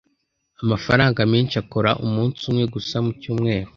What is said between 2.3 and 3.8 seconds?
umwe gusa mu cyumweru.